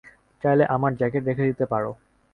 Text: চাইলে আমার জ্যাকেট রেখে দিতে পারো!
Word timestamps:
চাইলে 0.43 0.63
আমার 0.75 0.91
জ্যাকেট 0.95 1.23
রেখে 1.25 1.47
দিতে 1.49 1.65
পারো! 1.65 1.91